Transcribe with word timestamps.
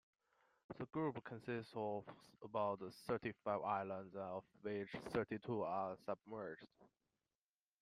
The 0.79 0.87
group 0.87 1.23
consists 1.25 1.71
of 1.75 2.05
about 2.43 2.79
thirty-five 3.05 3.61
islands, 3.61 4.15
of 4.15 4.43
which 4.63 4.89
thirty-two 5.13 5.61
are 5.61 5.95
submerged. 6.07 6.65